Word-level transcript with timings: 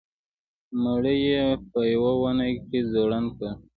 مړی 0.83 1.15
یې 1.29 1.43
په 1.71 1.79
یوه 1.93 2.11
ونه 2.21 2.45
کې 2.69 2.79
ځوړند 2.91 3.29
کړ. 3.37 3.51